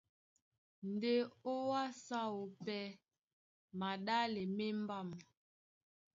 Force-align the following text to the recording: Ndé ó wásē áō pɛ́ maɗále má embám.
Ndé 0.91 1.13
ó 1.51 1.53
wásē 1.69 2.15
áō 2.25 2.39
pɛ́ 2.65 2.81
maɗále 3.79 4.41
má 4.57 4.63
embám. 4.71 5.07